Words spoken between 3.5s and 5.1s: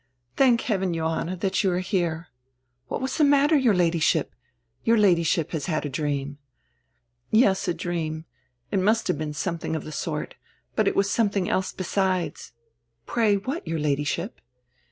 your Ladyship? Your